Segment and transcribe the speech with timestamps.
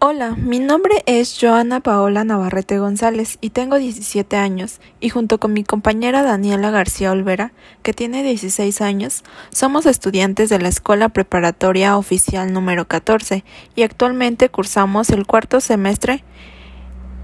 [0.00, 5.52] Hola, mi nombre es Joana Paola Navarrete González y tengo 17 años y junto con
[5.52, 7.50] mi compañera Daniela García Olvera,
[7.82, 13.42] que tiene 16 años, somos estudiantes de la Escuela Preparatoria Oficial número 14
[13.74, 16.22] y actualmente cursamos el cuarto semestre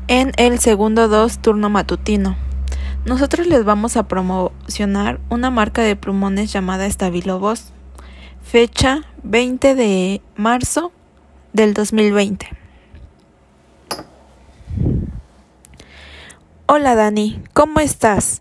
[0.08, 2.36] en el segundo 2 turno matutino.
[3.04, 7.72] Nosotros les vamos a promocionar una marca de plumones llamada Estabilo Voz,
[8.42, 10.90] fecha 20 de marzo
[11.52, 12.63] del 2020.
[16.76, 18.40] Hola Dani, ¿cómo estás?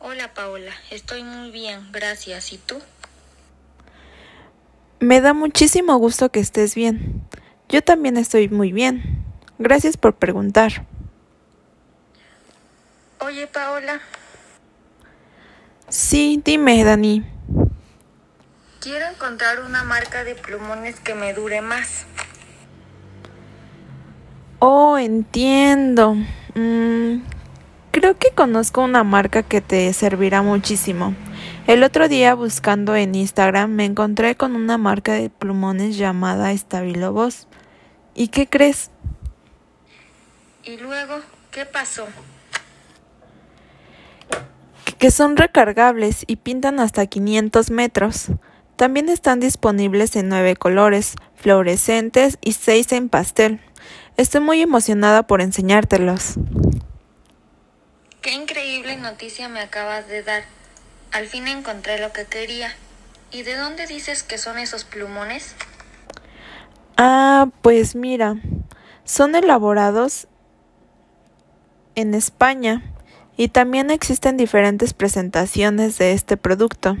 [0.00, 2.52] Hola Paola, estoy muy bien, gracias.
[2.52, 2.78] ¿Y tú?
[5.00, 7.26] Me da muchísimo gusto que estés bien.
[7.70, 9.24] Yo también estoy muy bien.
[9.58, 10.84] Gracias por preguntar.
[13.20, 13.98] Oye Paola.
[15.88, 17.24] Sí, dime Dani.
[18.78, 22.04] Quiero encontrar una marca de plumones que me dure más.
[24.58, 26.14] Oh, entiendo.
[26.56, 27.20] Mm,
[27.90, 31.14] creo que conozco una marca que te servirá muchísimo.
[31.66, 37.12] El otro día buscando en Instagram me encontré con una marca de plumones llamada Estabilo
[37.12, 37.46] Voz.
[38.14, 38.90] ¿Y qué crees?
[40.64, 42.06] ¿Y luego qué pasó?
[44.98, 48.28] Que son recargables y pintan hasta 500 metros.
[48.76, 53.60] También están disponibles en nueve colores, fluorescentes y seis en pastel.
[54.16, 56.34] Estoy muy emocionada por enseñártelos.
[58.22, 60.42] Qué increíble noticia me acabas de dar.
[61.12, 62.74] Al fin encontré lo que quería.
[63.30, 65.54] ¿Y de dónde dices que son esos plumones?
[66.96, 68.36] Ah, pues mira,
[69.04, 70.28] son elaborados
[71.94, 72.82] en España
[73.36, 76.96] y también existen diferentes presentaciones de este producto.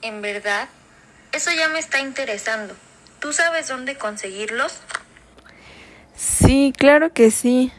[0.00, 0.68] ¿En verdad?
[1.32, 2.74] Eso ya me está interesando.
[3.22, 4.80] ¿Tú sabes dónde conseguirlos?
[6.16, 7.70] Sí, claro que sí.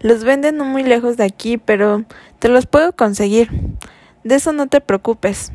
[0.00, 2.06] Los venden no muy lejos de aquí, pero
[2.38, 3.50] te los puedo conseguir.
[4.24, 5.52] De eso no te preocupes.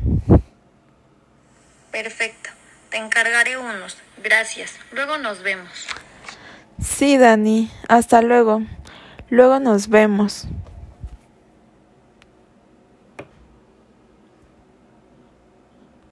[1.90, 2.50] Perfecto.
[2.90, 3.96] Te encargaré unos.
[4.22, 4.74] Gracias.
[4.92, 5.88] Luego nos vemos.
[6.80, 7.68] Sí, Dani.
[7.88, 8.62] Hasta luego.
[9.28, 10.46] Luego nos vemos.